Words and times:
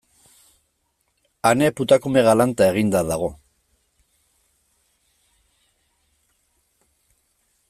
Ane 1.49 1.67
putakume 1.81 2.21
galanta 2.29 2.69
eginda 2.73 3.03
dago. 3.11 3.29